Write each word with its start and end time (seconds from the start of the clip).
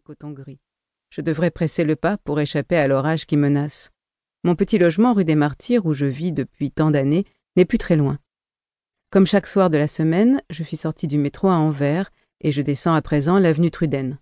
coton 0.00 0.30
gris. 0.30 0.58
Je 1.10 1.20
devrais 1.20 1.50
presser 1.50 1.84
le 1.84 1.96
pas 1.96 2.18
pour 2.18 2.40
échapper 2.40 2.76
à 2.76 2.88
l'orage 2.88 3.26
qui 3.26 3.36
menace. 3.36 3.90
Mon 4.44 4.54
petit 4.54 4.78
logement 4.78 5.14
rue 5.14 5.24
des 5.24 5.34
Martyrs, 5.34 5.86
où 5.86 5.94
je 5.94 6.06
vis 6.06 6.32
depuis 6.32 6.70
tant 6.70 6.90
d'années, 6.90 7.24
n'est 7.56 7.64
plus 7.64 7.78
très 7.78 7.96
loin. 7.96 8.18
Comme 9.10 9.26
chaque 9.26 9.46
soir 9.46 9.70
de 9.70 9.78
la 9.78 9.88
semaine, 9.88 10.42
je 10.50 10.62
suis 10.62 10.76
sorti 10.76 11.06
du 11.06 11.18
métro 11.18 11.48
à 11.48 11.54
Anvers 11.54 12.10
et 12.40 12.52
je 12.52 12.62
descends 12.62 12.94
à 12.94 13.02
présent 13.02 13.38
l'avenue 13.38 13.70
Truden. 13.70 14.18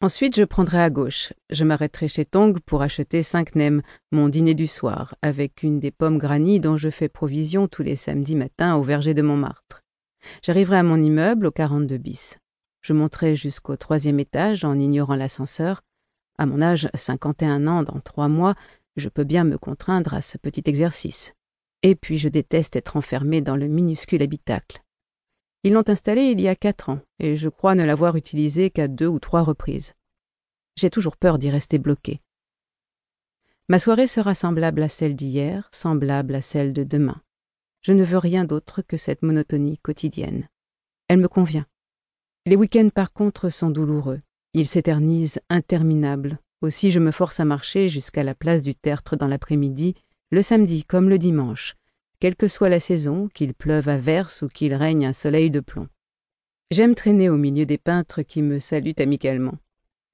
Ensuite, 0.00 0.36
je 0.36 0.44
prendrai 0.44 0.80
à 0.80 0.90
gauche. 0.90 1.32
Je 1.50 1.64
m'arrêterai 1.64 2.06
chez 2.06 2.24
Tong 2.24 2.60
pour 2.60 2.82
acheter 2.82 3.24
cinq 3.24 3.56
nems, 3.56 3.82
mon 4.12 4.28
dîner 4.28 4.54
du 4.54 4.68
soir, 4.68 5.16
avec 5.22 5.64
une 5.64 5.80
des 5.80 5.90
pommes 5.90 6.18
granny 6.18 6.60
dont 6.60 6.76
je 6.76 6.90
fais 6.90 7.08
provision 7.08 7.66
tous 7.66 7.82
les 7.82 7.96
samedis 7.96 8.36
matins 8.36 8.76
au 8.76 8.82
verger 8.82 9.14
de 9.14 9.22
Montmartre. 9.22 9.82
J'arriverai 10.42 10.76
à 10.76 10.82
mon 10.84 11.02
immeuble 11.02 11.46
au 11.46 11.50
42 11.50 11.98
bis. 11.98 12.38
Je 12.80 12.92
monterai 12.92 13.36
jusqu'au 13.36 13.76
troisième 13.76 14.20
étage 14.20 14.64
en 14.64 14.78
ignorant 14.78 15.16
l'ascenseur. 15.16 15.82
À 16.38 16.46
mon 16.46 16.62
âge, 16.62 16.88
51 16.94 17.66
ans, 17.66 17.82
dans 17.82 18.00
trois 18.00 18.28
mois, 18.28 18.54
je 18.96 19.08
peux 19.08 19.24
bien 19.24 19.44
me 19.44 19.58
contraindre 19.58 20.14
à 20.14 20.22
ce 20.22 20.38
petit 20.38 20.62
exercice. 20.66 21.34
Et 21.82 21.94
puis 21.94 22.18
je 22.18 22.28
déteste 22.28 22.76
être 22.76 22.96
enfermé 22.96 23.40
dans 23.40 23.56
le 23.56 23.68
minuscule 23.68 24.22
habitacle. 24.22 24.82
Ils 25.64 25.72
l'ont 25.72 25.88
installé 25.88 26.22
il 26.22 26.40
y 26.40 26.48
a 26.48 26.56
quatre 26.56 26.88
ans, 26.88 27.00
et 27.18 27.36
je 27.36 27.48
crois 27.48 27.74
ne 27.74 27.84
l'avoir 27.84 28.16
utilisé 28.16 28.70
qu'à 28.70 28.88
deux 28.88 29.06
ou 29.06 29.18
trois 29.18 29.42
reprises. 29.42 29.94
J'ai 30.76 30.90
toujours 30.90 31.16
peur 31.16 31.38
d'y 31.38 31.50
rester 31.50 31.78
bloqué. 31.78 32.20
Ma 33.68 33.78
soirée 33.78 34.06
sera 34.06 34.34
semblable 34.34 34.82
à 34.82 34.88
celle 34.88 35.16
d'hier, 35.16 35.68
semblable 35.72 36.34
à 36.34 36.40
celle 36.40 36.72
de 36.72 36.84
demain. 36.84 37.20
Je 37.82 37.92
ne 37.92 38.04
veux 38.04 38.18
rien 38.18 38.44
d'autre 38.44 38.82
que 38.82 38.96
cette 38.96 39.22
monotonie 39.22 39.78
quotidienne. 39.78 40.48
Elle 41.08 41.18
me 41.18 41.28
convient. 41.28 41.66
Les 42.48 42.56
week-ends, 42.56 42.88
par 42.88 43.12
contre, 43.12 43.50
sont 43.50 43.68
douloureux. 43.68 44.22
Ils 44.54 44.66
s'éternisent 44.66 45.38
interminables. 45.50 46.38
Aussi, 46.62 46.90
je 46.90 46.98
me 46.98 47.10
force 47.10 47.40
à 47.40 47.44
marcher 47.44 47.90
jusqu'à 47.90 48.22
la 48.22 48.34
place 48.34 48.62
du 48.62 48.74
tertre 48.74 49.16
dans 49.16 49.26
l'après-midi, 49.26 49.96
le 50.30 50.40
samedi 50.40 50.82
comme 50.82 51.10
le 51.10 51.18
dimanche, 51.18 51.76
quelle 52.20 52.36
que 52.36 52.48
soit 52.48 52.70
la 52.70 52.80
saison, 52.80 53.28
qu'il 53.34 53.52
pleuve 53.52 53.90
à 53.90 53.98
verse 53.98 54.40
ou 54.40 54.48
qu'il 54.48 54.72
règne 54.72 55.04
un 55.04 55.12
soleil 55.12 55.50
de 55.50 55.60
plomb. 55.60 55.88
J'aime 56.70 56.94
traîner 56.94 57.28
au 57.28 57.36
milieu 57.36 57.66
des 57.66 57.76
peintres 57.76 58.22
qui 58.22 58.40
me 58.40 58.60
saluent 58.60 58.98
amicalement. 58.98 59.58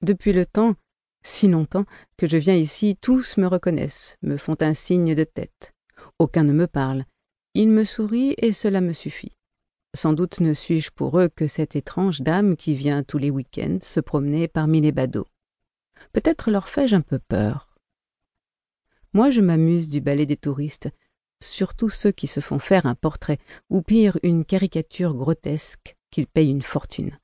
Depuis 0.01 0.33
le 0.33 0.45
temps, 0.45 0.75
si 1.23 1.47
longtemps, 1.47 1.85
que 2.17 2.27
je 2.27 2.35
viens 2.35 2.55
ici, 2.55 2.97
tous 2.99 3.37
me 3.37 3.47
reconnaissent, 3.47 4.17
me 4.23 4.35
font 4.35 4.57
un 4.59 4.73
signe 4.73 5.15
de 5.15 5.23
tête. 5.23 5.73
Aucun 6.19 6.43
ne 6.43 6.51
me 6.51 6.67
parle. 6.67 7.05
Ils 7.53 7.69
me 7.69 7.85
sourient 7.85 8.35
et 8.39 8.51
cela 8.51 8.81
me 8.81 8.91
suffit. 8.91 9.34
Sans 9.95 10.11
doute 10.11 10.41
ne 10.41 10.53
suis-je 10.53 10.91
pour 10.91 11.21
eux 11.21 11.29
que 11.29 11.47
cette 11.47 11.77
étrange 11.77 12.19
dame 12.19 12.57
qui 12.57 12.75
vient 12.75 13.01
tous 13.01 13.17
les 13.17 13.29
week-ends 13.29 13.77
se 13.81 14.01
promener 14.01 14.49
parmi 14.49 14.81
les 14.81 14.91
badauds. 14.91 15.29
Peut-être 16.11 16.51
leur 16.51 16.67
fais-je 16.67 16.97
un 16.97 17.01
peu 17.01 17.17
peur. 17.17 17.77
Moi, 19.13 19.29
je 19.29 19.39
m'amuse 19.39 19.87
du 19.87 20.01
ballet 20.01 20.25
des 20.25 20.35
touristes, 20.35 20.89
surtout 21.41 21.87
ceux 21.87 22.11
qui 22.11 22.27
se 22.27 22.41
font 22.41 22.59
faire 22.59 22.85
un 22.85 22.95
portrait, 22.95 23.39
ou 23.69 23.81
pire 23.81 24.19
une 24.21 24.43
caricature 24.43 25.13
grotesque 25.13 25.95
qu'ils 26.11 26.27
payent 26.27 26.51
une 26.51 26.61
fortune. 26.61 27.17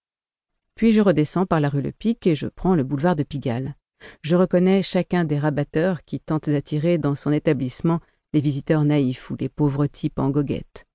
Puis 0.75 0.93
je 0.93 1.01
redescends 1.01 1.45
par 1.45 1.59
la 1.59 1.67
rue 1.67 1.81
Le 1.81 1.91
Pic 1.91 2.25
et 2.25 2.35
je 2.35 2.47
prends 2.47 2.75
le 2.75 2.85
boulevard 2.85 3.17
de 3.17 3.23
Pigalle. 3.23 3.75
Je 4.21 4.37
reconnais 4.37 4.81
chacun 4.81 5.25
des 5.25 5.37
rabatteurs 5.37 6.05
qui 6.05 6.21
tentent 6.21 6.49
d'attirer 6.49 6.97
dans 6.97 7.15
son 7.15 7.33
établissement 7.33 7.99
les 8.31 8.39
visiteurs 8.39 8.85
naïfs 8.85 9.29
ou 9.29 9.35
les 9.37 9.49
pauvres 9.49 9.87
types 9.87 10.19
en 10.19 10.29
goguette. 10.29 10.85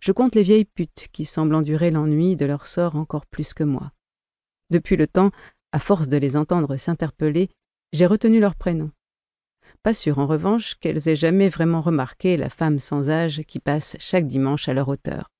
Je 0.00 0.12
compte 0.12 0.34
les 0.34 0.42
vieilles 0.42 0.64
putes 0.64 1.08
qui 1.12 1.24
semblent 1.24 1.54
endurer 1.54 1.90
l'ennui 1.90 2.36
de 2.36 2.46
leur 2.46 2.66
sort 2.66 2.96
encore 2.96 3.26
plus 3.26 3.54
que 3.54 3.64
moi. 3.64 3.92
Depuis 4.70 4.96
le 4.96 5.06
temps, 5.06 5.30
à 5.72 5.78
force 5.78 6.08
de 6.08 6.16
les 6.16 6.36
entendre 6.36 6.76
s'interpeller, 6.76 7.50
j'ai 7.92 8.06
retenu 8.06 8.40
leurs 8.40 8.54
prénoms. 8.56 8.90
Pas 9.82 9.94
sûr, 9.94 10.18
en 10.18 10.26
revanche, 10.26 10.74
qu'elles 10.76 11.08
aient 11.08 11.16
jamais 11.16 11.48
vraiment 11.48 11.80
remarqué 11.80 12.36
la 12.36 12.50
femme 12.50 12.78
sans 12.78 13.10
âge 13.10 13.42
qui 13.42 13.58
passe 13.58 13.96
chaque 13.98 14.26
dimanche 14.26 14.68
à 14.68 14.74
leur 14.74 14.88
hauteur. 14.88 15.30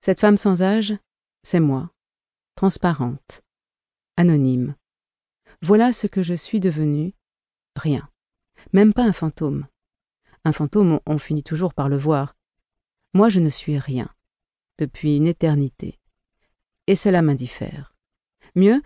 Cette 0.00 0.20
femme 0.20 0.36
sans 0.36 0.62
âge, 0.62 0.94
c'est 1.42 1.60
moi, 1.60 1.90
transparente, 2.56 3.42
anonyme. 4.16 4.74
Voilà 5.62 5.92
ce 5.92 6.06
que 6.06 6.22
je 6.22 6.34
suis 6.34 6.60
devenue. 6.60 7.14
Rien. 7.76 8.08
Même 8.72 8.92
pas 8.92 9.04
un 9.04 9.12
fantôme. 9.12 9.66
Un 10.44 10.52
fantôme, 10.52 11.00
on 11.06 11.18
finit 11.18 11.42
toujours 11.42 11.74
par 11.74 11.88
le 11.88 11.96
voir. 11.96 12.34
Moi, 13.16 13.28
je 13.28 13.38
ne 13.38 13.48
suis 13.48 13.78
rien. 13.78 14.08
Depuis 14.78 15.16
une 15.16 15.28
éternité. 15.28 16.00
Et 16.88 16.96
cela 16.96 17.22
m'indiffère. 17.22 17.94
Mieux, 18.56 18.82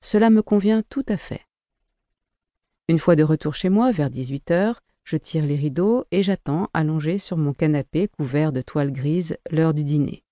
cela 0.00 0.30
me 0.30 0.42
convient 0.42 0.82
tout 0.82 1.04
à 1.08 1.16
fait. 1.16 1.46
Une 2.88 2.98
fois 2.98 3.14
de 3.14 3.22
retour 3.22 3.54
chez 3.54 3.68
moi, 3.68 3.92
vers 3.92 4.10
18 4.10 4.50
heures, 4.50 4.80
je 5.04 5.16
tire 5.16 5.46
les 5.46 5.54
rideaux 5.54 6.04
et 6.10 6.24
j'attends, 6.24 6.68
allongé 6.74 7.18
sur 7.18 7.36
mon 7.36 7.54
canapé 7.54 8.08
couvert 8.08 8.52
de 8.52 8.62
toile 8.62 8.90
grise, 8.90 9.38
l'heure 9.48 9.74
du 9.74 9.84
dîner. 9.84 10.24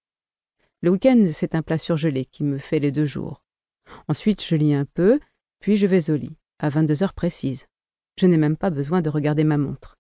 Le 0.83 0.91
week-end, 0.91 1.25
c'est 1.33 1.55
un 1.55 1.63
plat 1.63 1.79
surgelé 1.79 2.25
qui 2.25 2.43
me 2.43 2.59
fait 2.59 2.81
les 2.81 2.91
deux 2.91 3.07
jours. 3.07 3.45
Ensuite, 4.09 4.45
je 4.45 4.57
lis 4.57 4.75
un 4.75 4.87
peu, 4.87 5.21
puis 5.61 5.77
je 5.77 5.87
vais 5.87 6.11
au 6.11 6.17
lit, 6.17 6.37
à 6.59 6.69
22 6.69 7.05
heures 7.05 7.15
précises. 7.15 7.67
Je 8.19 8.27
n'ai 8.27 8.39
même 8.39 8.57
pas 8.57 8.71
besoin 8.71 9.03
de 9.03 9.09
regarder 9.09 9.45
ma 9.45 9.57
montre. 9.57 9.99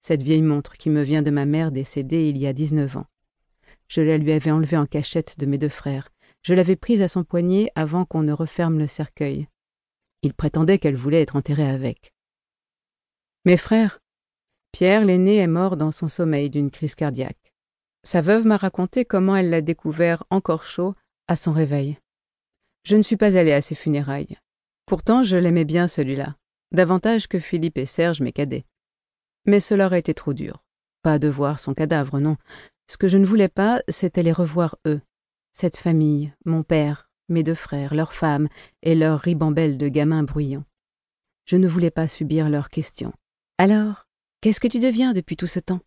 Cette 0.00 0.22
vieille 0.22 0.42
montre 0.42 0.74
qui 0.74 0.90
me 0.90 1.02
vient 1.02 1.22
de 1.22 1.30
ma 1.30 1.46
mère 1.46 1.72
décédée 1.72 2.28
il 2.28 2.38
y 2.38 2.46
a 2.46 2.52
19 2.52 2.96
ans. 2.96 3.06
Je 3.88 4.02
la 4.02 4.18
lui 4.18 4.32
avais 4.32 4.50
enlevée 4.50 4.76
en 4.76 4.86
cachette 4.86 5.38
de 5.38 5.46
mes 5.46 5.58
deux 5.58 5.68
frères. 5.68 6.10
Je 6.42 6.54
l'avais 6.54 6.76
prise 6.76 7.02
à 7.02 7.08
son 7.08 7.24
poignet 7.24 7.70
avant 7.74 8.04
qu'on 8.04 8.22
ne 8.22 8.32
referme 8.32 8.78
le 8.78 8.86
cercueil. 8.86 9.48
Il 10.22 10.34
prétendait 10.34 10.78
qu'elle 10.78 10.96
voulait 10.96 11.22
être 11.22 11.36
enterrée 11.36 11.68
avec. 11.68 12.12
Mes 13.44 13.56
frères. 13.56 14.00
Pierre, 14.72 15.04
l'aîné, 15.04 15.36
est 15.36 15.46
mort 15.46 15.76
dans 15.76 15.90
son 15.90 16.08
sommeil 16.08 16.50
d'une 16.50 16.70
crise 16.70 16.94
cardiaque. 16.94 17.52
Sa 18.02 18.20
veuve 18.20 18.46
m'a 18.46 18.56
raconté 18.56 19.04
comment 19.04 19.36
elle 19.36 19.50
l'a 19.50 19.60
découvert 19.60 20.24
encore 20.30 20.62
chaud 20.62 20.94
à 21.26 21.36
son 21.36 21.52
réveil. 21.52 21.98
Je 22.84 22.96
ne 22.96 23.02
suis 23.02 23.16
pas 23.16 23.36
allée 23.36 23.52
à 23.52 23.60
ses 23.60 23.74
funérailles. 23.74 24.36
Pourtant, 24.86 25.22
je 25.22 25.36
l'aimais 25.36 25.64
bien 25.64 25.88
celui-là, 25.88 26.36
davantage 26.72 27.28
que 27.28 27.38
Philippe 27.38 27.78
et 27.78 27.86
Serge, 27.86 28.20
mes 28.20 28.32
cadets. 28.32 28.64
Mais 29.48 29.60
cela 29.60 29.86
aurait 29.86 29.98
été 29.98 30.12
trop 30.12 30.34
dur. 30.34 30.62
Pas 31.02 31.18
de 31.18 31.26
voir 31.26 31.58
son 31.58 31.72
cadavre, 31.72 32.20
non. 32.20 32.36
Ce 32.86 32.98
que 32.98 33.08
je 33.08 33.16
ne 33.16 33.24
voulais 33.24 33.48
pas, 33.48 33.82
c'était 33.88 34.22
les 34.22 34.30
revoir 34.30 34.76
eux. 34.86 35.00
Cette 35.54 35.78
famille, 35.78 36.34
mon 36.44 36.62
père, 36.62 37.10
mes 37.30 37.42
deux 37.42 37.54
frères, 37.54 37.94
leurs 37.94 38.12
femmes 38.12 38.48
et 38.82 38.94
leurs 38.94 39.20
ribambelles 39.20 39.78
de 39.78 39.88
gamins 39.88 40.22
bruyants. 40.22 40.66
Je 41.46 41.56
ne 41.56 41.66
voulais 41.66 41.90
pas 41.90 42.08
subir 42.08 42.50
leurs 42.50 42.68
questions. 42.68 43.14
Alors, 43.56 44.06
qu'est-ce 44.42 44.60
que 44.60 44.68
tu 44.68 44.80
deviens 44.80 45.14
depuis 45.14 45.36
tout 45.36 45.46
ce 45.46 45.60
temps? 45.60 45.80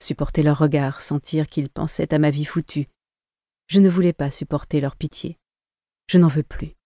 Supporter 0.00 0.44
leurs 0.44 0.58
regards, 0.58 1.00
sentir 1.00 1.48
qu'ils 1.48 1.70
pensaient 1.70 2.14
à 2.14 2.20
ma 2.20 2.30
vie 2.30 2.44
foutue. 2.44 2.88
Je 3.66 3.80
ne 3.80 3.88
voulais 3.88 4.12
pas 4.12 4.30
supporter 4.30 4.80
leur 4.80 4.94
pitié. 4.94 5.40
Je 6.06 6.18
n'en 6.18 6.28
veux 6.28 6.44
plus. 6.44 6.76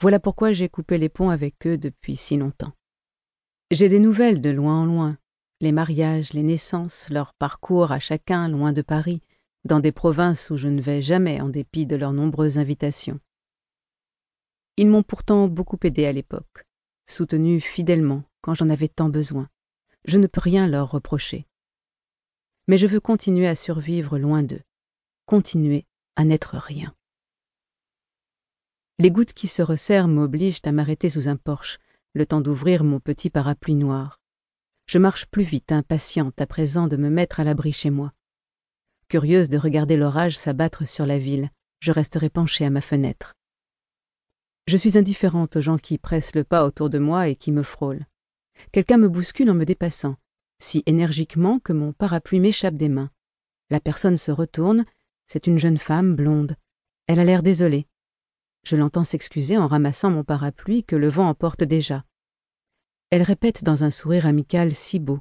Voilà 0.00 0.20
pourquoi 0.20 0.54
j'ai 0.54 0.70
coupé 0.70 0.96
les 0.96 1.10
ponts 1.10 1.28
avec 1.28 1.66
eux 1.66 1.76
depuis 1.76 2.16
si 2.16 2.38
longtemps. 2.38 2.72
J'ai 3.70 3.90
des 3.90 3.98
nouvelles 3.98 4.40
de 4.40 4.48
loin 4.48 4.80
en 4.80 4.86
loin, 4.86 5.18
les 5.60 5.72
mariages, 5.72 6.32
les 6.32 6.42
naissances, 6.42 7.10
leur 7.10 7.34
parcours 7.34 7.92
à 7.92 7.98
chacun 7.98 8.48
loin 8.48 8.72
de 8.72 8.80
Paris, 8.80 9.20
dans 9.64 9.78
des 9.78 9.92
provinces 9.92 10.48
où 10.48 10.56
je 10.56 10.68
ne 10.68 10.80
vais 10.80 11.02
jamais 11.02 11.42
en 11.42 11.50
dépit 11.50 11.84
de 11.84 11.94
leurs 11.94 12.14
nombreuses 12.14 12.56
invitations. 12.56 13.20
Ils 14.78 14.88
m'ont 14.88 15.02
pourtant 15.02 15.48
beaucoup 15.48 15.78
aidé 15.82 16.06
à 16.06 16.12
l'époque, 16.12 16.64
soutenu 17.06 17.60
fidèlement 17.60 18.22
quand 18.40 18.54
j'en 18.54 18.70
avais 18.70 18.88
tant 18.88 19.10
besoin. 19.10 19.50
Je 20.06 20.16
ne 20.16 20.26
peux 20.26 20.40
rien 20.40 20.66
leur 20.66 20.90
reprocher. 20.90 21.46
Mais 22.68 22.78
je 22.78 22.86
veux 22.86 23.00
continuer 23.00 23.48
à 23.48 23.56
survivre 23.56 24.18
loin 24.18 24.42
d'eux, 24.42 24.62
continuer 25.26 25.84
à 26.16 26.24
n'être 26.24 26.56
rien. 26.56 26.94
Les 28.98 29.10
gouttes 29.10 29.34
qui 29.34 29.46
se 29.46 29.60
resserrent 29.60 30.08
m'obligent 30.08 30.62
à 30.64 30.72
m'arrêter 30.72 31.10
sous 31.10 31.28
un 31.28 31.36
porche, 31.36 31.78
le 32.14 32.26
temps 32.26 32.40
d'ouvrir 32.40 32.84
mon 32.84 33.00
petit 33.00 33.30
parapluie 33.30 33.74
noir. 33.74 34.20
Je 34.86 34.98
marche 34.98 35.26
plus 35.26 35.42
vite, 35.42 35.72
impatiente 35.72 36.40
à 36.40 36.46
présent 36.46 36.88
de 36.88 36.96
me 36.96 37.10
mettre 37.10 37.40
à 37.40 37.44
l'abri 37.44 37.72
chez 37.72 37.90
moi. 37.90 38.12
Curieuse 39.08 39.48
de 39.48 39.58
regarder 39.58 39.96
l'orage 39.96 40.36
s'abattre 40.36 40.86
sur 40.86 41.06
la 41.06 41.18
ville, 41.18 41.50
je 41.80 41.92
resterai 41.92 42.30
penchée 42.30 42.64
à 42.64 42.70
ma 42.70 42.80
fenêtre. 42.80 43.34
Je 44.66 44.76
suis 44.76 44.98
indifférente 44.98 45.56
aux 45.56 45.60
gens 45.60 45.78
qui 45.78 45.98
pressent 45.98 46.34
le 46.34 46.44
pas 46.44 46.66
autour 46.66 46.90
de 46.90 46.98
moi 46.98 47.28
et 47.28 47.36
qui 47.36 47.52
me 47.52 47.62
frôlent. 47.62 48.06
Quelqu'un 48.72 48.98
me 48.98 49.08
bouscule 49.08 49.50
en 49.50 49.54
me 49.54 49.64
dépassant, 49.64 50.16
si 50.58 50.82
énergiquement 50.86 51.58
que 51.58 51.72
mon 51.72 51.92
parapluie 51.92 52.40
m'échappe 52.40 52.76
des 52.76 52.88
mains. 52.88 53.10
La 53.70 53.80
personne 53.80 54.18
se 54.18 54.30
retourne, 54.30 54.84
c'est 55.26 55.46
une 55.46 55.58
jeune 55.58 55.78
femme 55.78 56.14
blonde. 56.14 56.56
Elle 57.06 57.20
a 57.20 57.24
l'air 57.24 57.42
désolée. 57.42 57.86
Je 58.64 58.76
l'entends 58.76 59.04
s'excuser 59.04 59.56
en 59.56 59.66
ramassant 59.66 60.10
mon 60.10 60.24
parapluie 60.24 60.84
que 60.84 60.96
le 60.96 61.08
vent 61.08 61.28
emporte 61.28 61.64
déjà. 61.64 62.04
Elle 63.10 63.22
répète 63.22 63.64
dans 63.64 63.84
un 63.84 63.90
sourire 63.90 64.26
amical 64.26 64.74
si 64.74 64.98
beau. 64.98 65.20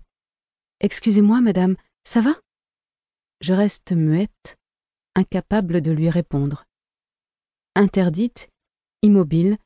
Excusez-moi, 0.79 1.41
madame, 1.41 1.75
ça 2.03 2.21
va? 2.21 2.35
Je 3.39 3.53
reste 3.53 3.91
muette, 3.91 4.57
incapable 5.15 5.81
de 5.81 5.91
lui 5.91 6.09
répondre. 6.09 6.65
Interdite, 7.75 8.49
immobile, 9.03 9.57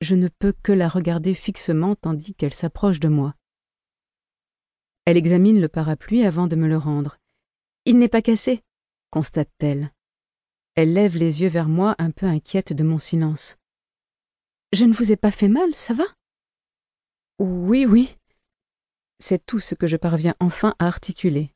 je 0.00 0.14
ne 0.14 0.28
peux 0.28 0.52
que 0.62 0.72
la 0.72 0.88
regarder 0.88 1.34
fixement 1.34 1.96
tandis 1.96 2.34
qu'elle 2.34 2.54
s'approche 2.54 3.00
de 3.00 3.08
moi. 3.08 3.34
Elle 5.04 5.16
examine 5.16 5.60
le 5.60 5.68
parapluie 5.68 6.24
avant 6.24 6.46
de 6.46 6.56
me 6.56 6.68
le 6.68 6.76
rendre. 6.76 7.18
Il 7.84 7.98
n'est 7.98 8.08
pas 8.08 8.22
cassé, 8.22 8.62
constate-t-elle. 9.10 9.92
Elle 10.76 10.92
lève 10.92 11.16
les 11.16 11.42
yeux 11.42 11.48
vers 11.48 11.68
moi, 11.68 11.94
un 11.98 12.10
peu 12.10 12.26
inquiète 12.26 12.72
de 12.72 12.84
mon 12.84 12.98
silence. 12.98 13.56
Je 14.72 14.84
ne 14.84 14.92
vous 14.92 15.10
ai 15.10 15.16
pas 15.16 15.30
fait 15.30 15.48
mal, 15.48 15.74
ça 15.74 15.94
va? 15.94 16.04
Oui, 17.38 17.86
oui. 17.86 18.16
C'est 19.18 19.44
tout 19.44 19.58
ce 19.58 19.74
que 19.74 19.86
je 19.86 19.96
parviens 19.96 20.34
enfin 20.38 20.74
à 20.78 20.86
articuler. 20.86 21.50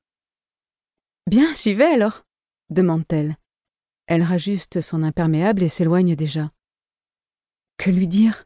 Bien, 1.27 1.55
j'y 1.55 1.75
vais 1.75 1.85
alors 1.85 2.25
demande-t-elle. 2.71 3.37
Elle 4.07 4.23
rajuste 4.23 4.81
son 4.81 5.03
imperméable 5.03 5.63
et 5.63 5.69
s'éloigne 5.69 6.17
déjà. 6.17 6.51
Que 7.77 7.91
lui 7.91 8.09
dire? 8.09 8.45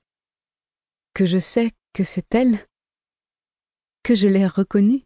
Que 1.15 1.27
je 1.27 1.39
sais 1.39 1.73
que 1.93 2.05
c'est 2.05 2.35
elle? 2.35 2.67
Que 4.03 4.15
je 4.15 4.29
l'ai 4.29 4.47
reconnue? 4.47 5.05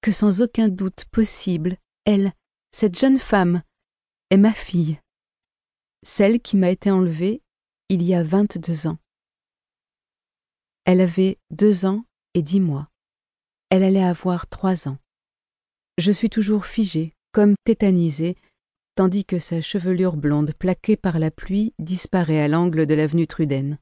Que 0.00 0.12
sans 0.12 0.42
aucun 0.42 0.68
doute 0.68 1.04
possible, 1.06 1.78
elle, 2.04 2.32
cette 2.72 2.98
jeune 2.98 3.18
femme, 3.18 3.62
est 4.30 4.36
ma 4.36 4.52
fille, 4.52 4.98
celle 6.02 6.40
qui 6.40 6.56
m'a 6.56 6.70
été 6.70 6.90
enlevée 6.90 7.42
il 7.88 8.02
y 8.02 8.14
a 8.14 8.22
vingt-deux 8.22 8.86
ans. 8.86 8.98
Elle 10.84 11.00
avait 11.00 11.38
deux 11.50 11.86
ans 11.86 12.04
et 12.34 12.42
dix 12.42 12.60
mois. 12.60 12.88
Elle 13.70 13.82
allait 13.82 14.04
avoir 14.04 14.46
trois 14.46 14.88
ans. 14.88 14.98
Je 15.98 16.12
suis 16.12 16.30
toujours 16.30 16.66
figée, 16.66 17.14
comme 17.32 17.54
tétanisée, 17.64 18.36
tandis 18.94 19.24
que 19.24 19.38
sa 19.38 19.60
chevelure 19.60 20.16
blonde 20.16 20.52
plaquée 20.54 20.96
par 20.96 21.18
la 21.18 21.30
pluie 21.30 21.74
disparaît 21.78 22.40
à 22.40 22.48
l'angle 22.48 22.86
de 22.86 22.94
l'avenue 22.94 23.26
Truden. 23.26 23.78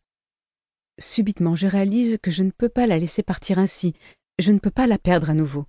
Subitement, 0.99 1.55
je 1.55 1.67
réalise 1.67 2.19
que 2.23 2.31
je 2.31 2.43
ne 2.43 2.51
peux 2.51 2.69
pas 2.69 2.87
la 2.87 2.99
laisser 2.99 3.23
partir 3.23 3.59
ainsi, 3.59 3.95
je 4.39 4.53
ne 4.53 4.59
peux 4.59 4.71
pas 4.71 4.87
la 4.87 4.99
perdre 4.99 5.31
à 5.31 5.35
nouveau. 5.35 5.67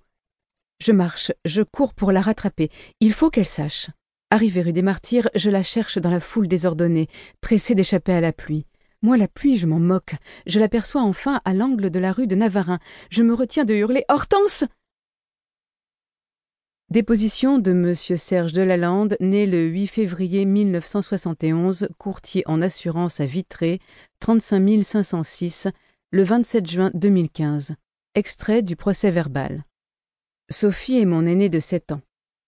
Je 0.80 0.92
marche, 0.92 1.32
je 1.44 1.62
cours 1.62 1.94
pour 1.94 2.12
la 2.12 2.20
rattraper, 2.20 2.70
il 3.00 3.12
faut 3.12 3.30
qu'elle 3.30 3.46
sache. 3.46 3.90
Arrivée 4.34 4.62
rue 4.62 4.72
des 4.72 4.82
Martyrs, 4.82 5.28
je 5.36 5.48
la 5.48 5.62
cherche 5.62 5.98
dans 5.98 6.10
la 6.10 6.18
foule 6.18 6.48
désordonnée, 6.48 7.06
pressée 7.40 7.76
d'échapper 7.76 8.12
à 8.12 8.20
la 8.20 8.32
pluie. 8.32 8.66
Moi, 9.00 9.16
la 9.16 9.28
pluie, 9.28 9.56
je 9.56 9.68
m'en 9.68 9.78
moque. 9.78 10.16
Je 10.44 10.58
l'aperçois 10.58 11.02
enfin 11.02 11.40
à 11.44 11.54
l'angle 11.54 11.88
de 11.88 12.00
la 12.00 12.10
rue 12.10 12.26
de 12.26 12.34
Navarin. 12.34 12.80
Je 13.10 13.22
me 13.22 13.32
retiens 13.32 13.64
de 13.64 13.74
hurler 13.74 14.04
Hortense 14.08 14.64
Déposition 16.90 17.58
de 17.58 17.70
M. 17.70 17.94
Serge 17.94 18.52
Delalande, 18.52 19.16
né 19.20 19.46
le 19.46 19.66
8 19.66 19.86
février 19.86 20.44
1971, 20.46 21.90
courtier 21.98 22.42
en 22.46 22.60
assurance 22.60 23.20
à 23.20 23.26
Vitré, 23.26 23.78
35 24.18 24.82
506, 24.82 25.68
le 26.10 26.24
27 26.24 26.68
juin 26.68 26.90
2015. 26.94 27.76
Extrait 28.16 28.62
du 28.62 28.74
procès 28.74 29.12
verbal. 29.12 29.62
Sophie 30.50 30.98
est 30.98 31.04
mon 31.04 31.24
aînée 31.24 31.48
de 31.48 31.60
sept 31.60 31.92
ans. 31.92 32.00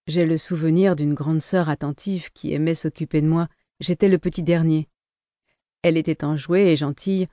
J'ai 0.06 0.24
le 0.24 0.38
souvenir 0.38 0.94
d'une 0.94 1.14
grande 1.14 1.42
sœur 1.42 1.68
attentive 1.68 2.30
qui 2.32 2.52
aimait 2.52 2.76
s'occuper 2.76 3.20
de 3.20 3.26
moi. 3.26 3.48
J'étais 3.80 4.08
le 4.08 4.18
petit 4.18 4.44
dernier. 4.44 4.88
Elle 5.82 5.96
était 5.96 6.24
enjouée 6.24 6.70
et 6.70 6.76
gentille. 6.76 7.26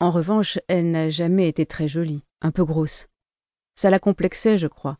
En 0.00 0.10
revanche, 0.10 0.58
elle 0.68 0.90
n'a 0.90 1.08
jamais 1.08 1.48
été 1.48 1.64
très 1.64 1.88
jolie, 1.88 2.22
un 2.42 2.50
peu 2.50 2.64
grosse. 2.64 3.08
Ça 3.74 3.88
la 3.88 3.98
complexait, 3.98 4.58
je 4.58 4.66
crois. 4.66 4.98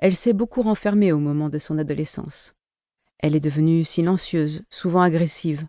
Elle 0.00 0.14
s'est 0.14 0.32
beaucoup 0.32 0.62
renfermée 0.62 1.12
au 1.12 1.18
moment 1.18 1.50
de 1.50 1.58
son 1.58 1.78
adolescence. 1.78 2.54
Elle 3.20 3.36
est 3.36 3.40
devenue 3.40 3.84
silencieuse, 3.84 4.62
souvent 4.70 5.02
agressive. 5.02 5.66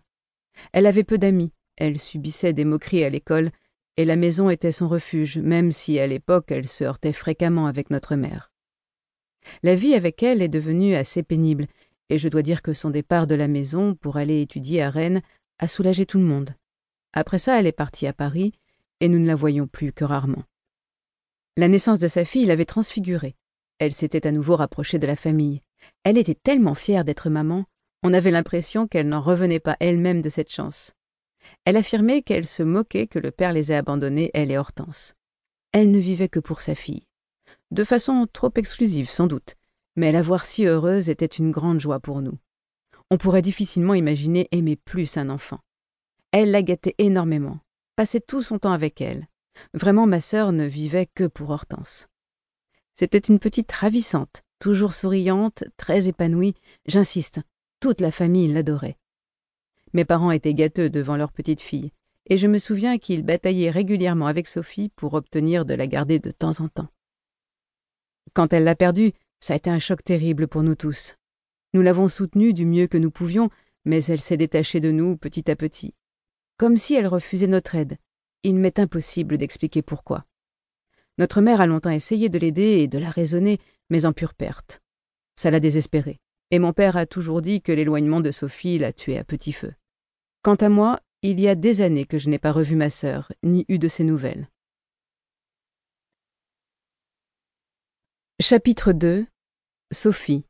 Elle 0.72 0.86
avait 0.86 1.04
peu 1.04 1.18
d'amis, 1.18 1.52
elle 1.76 1.98
subissait 1.98 2.52
des 2.52 2.64
moqueries 2.64 3.04
à 3.04 3.10
l'école, 3.10 3.52
et 3.96 4.04
la 4.04 4.16
maison 4.16 4.50
était 4.50 4.72
son 4.72 4.88
refuge, 4.88 5.38
même 5.38 5.70
si 5.70 5.98
à 5.98 6.06
l'époque 6.06 6.50
elle 6.50 6.66
se 6.66 6.82
heurtait 6.82 7.12
fréquemment 7.12 7.66
avec 7.66 7.90
notre 7.90 8.16
mère. 8.16 8.51
La 9.62 9.74
vie 9.74 9.94
avec 9.94 10.22
elle 10.22 10.42
est 10.42 10.48
devenue 10.48 10.94
assez 10.94 11.22
pénible, 11.22 11.66
et 12.08 12.18
je 12.18 12.28
dois 12.28 12.42
dire 12.42 12.62
que 12.62 12.74
son 12.74 12.90
départ 12.90 13.26
de 13.26 13.34
la 13.34 13.48
maison 13.48 13.94
pour 13.94 14.16
aller 14.16 14.42
étudier 14.42 14.82
à 14.82 14.90
Rennes 14.90 15.22
a 15.58 15.68
soulagé 15.68 16.06
tout 16.06 16.18
le 16.18 16.24
monde. 16.24 16.54
Après 17.12 17.38
ça, 17.38 17.58
elle 17.58 17.66
est 17.66 17.72
partie 17.72 18.06
à 18.06 18.12
Paris, 18.12 18.52
et 19.00 19.08
nous 19.08 19.18
ne 19.18 19.26
la 19.26 19.34
voyons 19.34 19.66
plus 19.66 19.92
que 19.92 20.04
rarement. 20.04 20.44
La 21.56 21.68
naissance 21.68 21.98
de 21.98 22.08
sa 22.08 22.24
fille 22.24 22.46
l'avait 22.46 22.64
transfigurée. 22.64 23.34
Elle 23.78 23.92
s'était 23.92 24.26
à 24.26 24.32
nouveau 24.32 24.56
rapprochée 24.56 24.98
de 24.98 25.06
la 25.06 25.16
famille. 25.16 25.60
Elle 26.04 26.18
était 26.18 26.34
tellement 26.34 26.74
fière 26.74 27.04
d'être 27.04 27.28
maman, 27.28 27.66
on 28.02 28.14
avait 28.14 28.30
l'impression 28.30 28.88
qu'elle 28.88 29.08
n'en 29.08 29.20
revenait 29.20 29.60
pas 29.60 29.76
elle-même 29.80 30.22
de 30.22 30.28
cette 30.28 30.50
chance. 30.50 30.92
Elle 31.64 31.76
affirmait 31.76 32.22
qu'elle 32.22 32.46
se 32.46 32.62
moquait 32.62 33.06
que 33.06 33.18
le 33.18 33.30
père 33.30 33.52
les 33.52 33.72
ait 33.72 33.76
abandonnés, 33.76 34.30
elle 34.34 34.50
et 34.50 34.58
Hortense. 34.58 35.14
Elle 35.72 35.90
ne 35.90 35.98
vivait 35.98 36.28
que 36.28 36.40
pour 36.40 36.60
sa 36.60 36.74
fille. 36.74 37.02
De 37.72 37.84
façon 37.84 38.28
trop 38.30 38.52
exclusive, 38.56 39.08
sans 39.08 39.26
doute, 39.26 39.56
mais 39.96 40.12
la 40.12 40.20
voir 40.20 40.44
si 40.44 40.66
heureuse 40.66 41.08
était 41.08 41.24
une 41.24 41.50
grande 41.50 41.80
joie 41.80 42.00
pour 42.00 42.20
nous. 42.20 42.36
On 43.10 43.16
pourrait 43.16 43.40
difficilement 43.40 43.94
imaginer 43.94 44.46
aimer 44.50 44.76
plus 44.76 45.16
un 45.16 45.30
enfant. 45.30 45.58
Elle 46.32 46.50
la 46.50 46.62
gâtait 46.62 46.94
énormément, 46.98 47.60
passait 47.96 48.20
tout 48.20 48.42
son 48.42 48.58
temps 48.58 48.72
avec 48.72 49.00
elle. 49.00 49.26
Vraiment, 49.72 50.06
ma 50.06 50.20
sœur 50.20 50.52
ne 50.52 50.66
vivait 50.66 51.08
que 51.14 51.24
pour 51.24 51.48
Hortense. 51.48 52.08
C'était 52.92 53.16
une 53.16 53.38
petite 53.38 53.72
ravissante, 53.72 54.42
toujours 54.58 54.92
souriante, 54.92 55.64
très 55.78 56.08
épanouie, 56.08 56.54
j'insiste, 56.84 57.40
toute 57.80 58.02
la 58.02 58.10
famille 58.10 58.48
l'adorait. 58.48 58.98
Mes 59.94 60.04
parents 60.04 60.30
étaient 60.30 60.52
gâteux 60.52 60.90
devant 60.90 61.16
leur 61.16 61.32
petite 61.32 61.62
fille, 61.62 61.92
et 62.26 62.36
je 62.36 62.48
me 62.48 62.58
souviens 62.58 62.98
qu'ils 62.98 63.22
bataillaient 63.22 63.70
régulièrement 63.70 64.26
avec 64.26 64.46
Sophie 64.46 64.90
pour 64.90 65.14
obtenir 65.14 65.64
de 65.64 65.72
la 65.72 65.86
garder 65.86 66.18
de 66.18 66.32
temps 66.32 66.60
en 66.60 66.68
temps. 66.68 66.90
Quand 68.34 68.52
elle 68.52 68.64
l'a 68.64 68.74
perdue, 68.74 69.12
ça 69.40 69.54
a 69.54 69.56
été 69.56 69.70
un 69.70 69.78
choc 69.78 70.04
terrible 70.04 70.48
pour 70.48 70.62
nous 70.62 70.74
tous. 70.74 71.16
Nous 71.74 71.82
l'avons 71.82 72.08
soutenue 72.08 72.52
du 72.52 72.66
mieux 72.66 72.86
que 72.86 72.98
nous 72.98 73.10
pouvions, 73.10 73.50
mais 73.84 74.04
elle 74.04 74.20
s'est 74.20 74.36
détachée 74.36 74.80
de 74.80 74.90
nous 74.90 75.16
petit 75.16 75.50
à 75.50 75.56
petit. 75.56 75.94
Comme 76.58 76.76
si 76.76 76.94
elle 76.94 77.06
refusait 77.06 77.46
notre 77.46 77.74
aide. 77.74 77.98
Il 78.44 78.56
m'est 78.56 78.78
impossible 78.78 79.38
d'expliquer 79.38 79.82
pourquoi. 79.82 80.24
Notre 81.18 81.40
mère 81.40 81.60
a 81.60 81.66
longtemps 81.66 81.90
essayé 81.90 82.28
de 82.28 82.38
l'aider 82.38 82.78
et 82.80 82.88
de 82.88 82.98
la 82.98 83.10
raisonner, 83.10 83.58
mais 83.90 84.06
en 84.06 84.12
pure 84.12 84.34
perte. 84.34 84.80
Ça 85.36 85.50
l'a 85.50 85.60
désespérée, 85.60 86.18
et 86.50 86.58
mon 86.58 86.72
père 86.72 86.96
a 86.96 87.06
toujours 87.06 87.42
dit 87.42 87.62
que 87.62 87.72
l'éloignement 87.72 88.20
de 88.20 88.30
Sophie 88.30 88.78
l'a 88.78 88.92
tuée 88.92 89.18
à 89.18 89.24
petit 89.24 89.52
feu. 89.52 89.74
Quant 90.42 90.56
à 90.56 90.68
moi, 90.68 91.00
il 91.22 91.38
y 91.38 91.48
a 91.48 91.54
des 91.54 91.82
années 91.82 92.04
que 92.04 92.18
je 92.18 92.28
n'ai 92.28 92.38
pas 92.38 92.52
revu 92.52 92.74
ma 92.74 92.90
sœur, 92.90 93.32
ni 93.44 93.64
eu 93.68 93.78
de 93.78 93.88
ses 93.88 94.02
nouvelles. 94.02 94.48
Chapitre 98.42 98.92
2 98.92 99.24
Sophie 99.92 100.44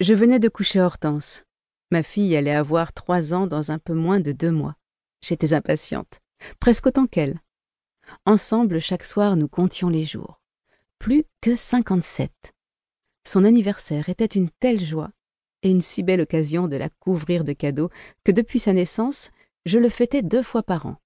Je 0.00 0.12
venais 0.12 0.40
de 0.40 0.48
coucher 0.48 0.80
Hortense. 0.80 1.44
Ma 1.92 2.02
fille 2.02 2.34
allait 2.34 2.50
avoir 2.50 2.92
trois 2.92 3.32
ans 3.32 3.46
dans 3.46 3.70
un 3.70 3.78
peu 3.78 3.94
moins 3.94 4.18
de 4.18 4.32
deux 4.32 4.50
mois. 4.50 4.74
J'étais 5.22 5.54
impatiente, 5.54 6.18
presque 6.58 6.86
autant 6.86 7.06
qu'elle. 7.06 7.40
Ensemble, 8.24 8.80
chaque 8.80 9.04
soir, 9.04 9.36
nous 9.36 9.46
comptions 9.46 9.88
les 9.88 10.04
jours. 10.04 10.40
Plus 10.98 11.22
que 11.40 11.54
cinquante-sept. 11.54 12.52
Son 13.24 13.44
anniversaire 13.44 14.08
était 14.08 14.24
une 14.26 14.50
telle 14.50 14.84
joie 14.84 15.12
et 15.62 15.70
une 15.70 15.80
si 15.80 16.02
belle 16.02 16.22
occasion 16.22 16.66
de 16.66 16.76
la 16.76 16.88
couvrir 16.88 17.44
de 17.44 17.52
cadeaux 17.52 17.90
que 18.24 18.32
depuis 18.32 18.58
sa 18.58 18.72
naissance, 18.72 19.30
je 19.64 19.78
le 19.78 19.88
fêtais 19.88 20.22
deux 20.22 20.42
fois 20.42 20.64
par 20.64 20.86
an, 20.86 20.96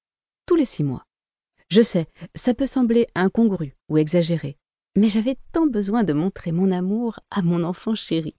tous 0.47 0.57
les 0.57 0.65
six 0.65 0.83
mois. 0.83 1.05
Je 1.69 1.83
sais, 1.83 2.07
ça 2.35 2.55
peut 2.55 2.67
sembler 2.67 3.07
incongru 3.15 3.77
ou 3.91 3.99
exagéré, 3.99 4.57
mais 4.97 5.09
j'avais 5.09 5.37
tant 5.53 5.67
besoin 5.67 6.05
de 6.05 6.13
montrer 6.13 6.53
mon 6.53 6.71
amour 6.71 7.21
à 7.31 7.43
mon 7.43 7.65
enfant 7.65 7.95
chéri. 7.95 8.35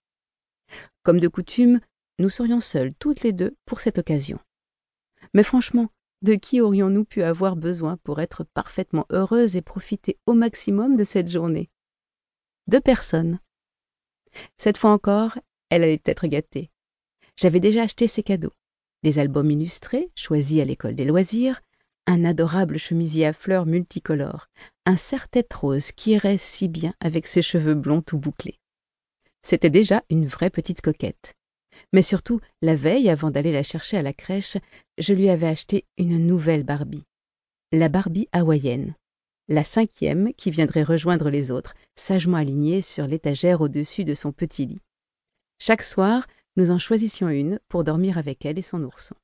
Comme 1.03 1.19
de 1.19 1.27
coutume, 1.27 1.79
nous 2.19 2.29
serions 2.29 2.61
seuls 2.61 2.93
toutes 2.99 3.23
les 3.23 3.33
deux 3.33 3.55
pour 3.65 3.79
cette 3.79 3.97
occasion. 3.97 4.39
Mais 5.33 5.43
franchement, 5.43 5.89
de 6.21 6.35
qui 6.35 6.61
aurions-nous 6.61 7.05
pu 7.05 7.23
avoir 7.23 7.55
besoin 7.55 7.97
pour 7.97 8.21
être 8.21 8.43
parfaitement 8.43 9.05
heureuses 9.11 9.55
et 9.55 9.61
profiter 9.61 10.19
au 10.25 10.33
maximum 10.33 10.95
de 10.95 11.03
cette 11.03 11.29
journée? 11.29 11.69
De 12.67 12.77
personnes. 12.79 13.39
Cette 14.57 14.77
fois 14.77 14.91
encore, 14.91 15.37
elle 15.69 15.83
allait 15.83 16.01
être 16.05 16.27
gâtée. 16.27 16.69
J'avais 17.37 17.59
déjà 17.59 17.83
acheté 17.83 18.07
ses 18.07 18.23
cadeaux. 18.23 18.53
Des 19.03 19.17
albums 19.17 19.49
illustrés, 19.49 20.11
choisis 20.15 20.61
à 20.61 20.65
l'école 20.65 20.93
des 20.93 21.05
loisirs, 21.05 21.61
un 22.07 22.25
adorable 22.25 22.77
chemisier 22.77 23.25
à 23.25 23.33
fleurs 23.33 23.65
multicolores, 23.65 24.47
un 24.85 24.97
serre-tête 24.97 25.53
rose 25.53 25.91
qui 25.91 26.11
irait 26.11 26.37
si 26.37 26.67
bien 26.67 26.93
avec 26.99 27.27
ses 27.27 27.41
cheveux 27.41 27.75
blonds 27.75 28.01
tout 28.01 28.17
bouclés. 28.17 28.59
C'était 29.43 29.69
déjà 29.69 30.03
une 30.09 30.27
vraie 30.27 30.49
petite 30.49 30.81
coquette. 30.81 31.33
Mais 31.93 32.01
surtout, 32.01 32.39
la 32.61 32.75
veille, 32.75 33.09
avant 33.09 33.31
d'aller 33.31 33.51
la 33.51 33.63
chercher 33.63 33.97
à 33.97 34.01
la 34.01 34.13
crèche, 34.13 34.57
je 34.97 35.13
lui 35.13 35.29
avais 35.29 35.47
acheté 35.47 35.85
une 35.97 36.25
nouvelle 36.25 36.63
Barbie. 36.63 37.03
La 37.71 37.89
Barbie 37.89 38.27
hawaïenne. 38.31 38.95
La 39.47 39.63
cinquième 39.63 40.33
qui 40.33 40.51
viendrait 40.51 40.83
rejoindre 40.83 41.29
les 41.29 41.51
autres, 41.51 41.73
sagement 41.95 42.37
alignée 42.37 42.81
sur 42.81 43.07
l'étagère 43.07 43.61
au-dessus 43.61 44.05
de 44.05 44.13
son 44.13 44.31
petit 44.31 44.65
lit. 44.65 44.81
Chaque 45.59 45.83
soir, 45.83 46.27
nous 46.57 46.71
en 46.71 46.79
choisissions 46.79 47.29
une 47.29 47.59
pour 47.69 47.83
dormir 47.83 48.17
avec 48.17 48.45
elle 48.45 48.59
et 48.59 48.63
son 48.63 48.83
ourson. 48.83 49.15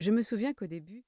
Je 0.00 0.10
me 0.10 0.22
souviens 0.22 0.54
qu'au 0.54 0.66
début, 0.66 0.98